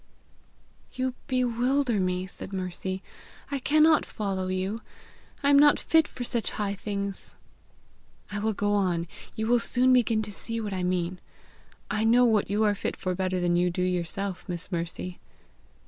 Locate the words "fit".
5.77-6.07, 12.73-12.97